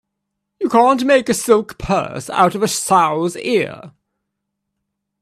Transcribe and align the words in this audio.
You 0.59 0.67
can't 0.67 1.05
make 1.05 1.29
a 1.29 1.33
silk 1.35 1.77
purse 1.77 2.27
out 2.31 2.55
of 2.55 2.63
a 2.63 2.67
sow's 2.67 3.35
ear. 3.35 3.91